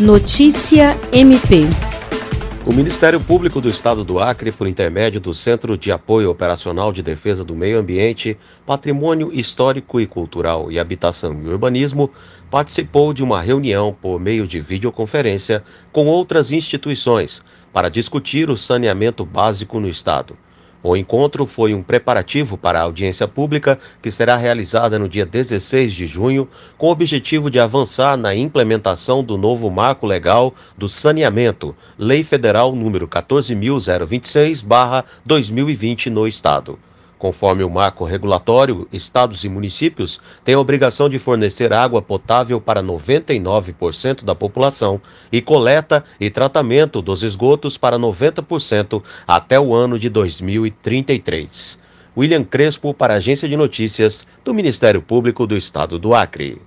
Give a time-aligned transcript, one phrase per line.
[0.00, 1.62] Notícia MP.
[2.70, 7.02] O Ministério Público do Estado do Acre, por intermédio do Centro de Apoio Operacional de
[7.02, 8.36] Defesa do Meio Ambiente,
[8.66, 12.10] Patrimônio Histórico e Cultural e Habitação e Urbanismo,
[12.50, 17.40] participou de uma reunião por meio de videoconferência com outras instituições
[17.72, 20.36] para discutir o saneamento básico no Estado.
[20.88, 25.92] O encontro foi um preparativo para a audiência pública que será realizada no dia 16
[25.92, 26.48] de junho,
[26.78, 32.72] com o objetivo de avançar na implementação do novo marco legal do saneamento, Lei Federal
[32.72, 36.78] número 14026/2020 no estado.
[37.18, 42.82] Conforme o marco regulatório, estados e municípios têm a obrigação de fornecer água potável para
[42.82, 45.00] 99% da população
[45.32, 51.78] e coleta e tratamento dos esgotos para 90% até o ano de 2033.
[52.14, 56.60] William Crespo para a Agência de Notícias do Ministério Público do Estado do Acre.